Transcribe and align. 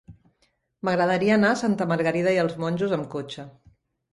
M'agradaria 0.87 1.35
anar 1.35 1.51
a 1.55 1.59
Santa 1.63 1.87
Margarida 1.91 2.33
i 2.39 2.41
els 2.45 2.59
Monjos 2.65 2.97
amb 2.99 3.07
cotxe. 3.17 3.47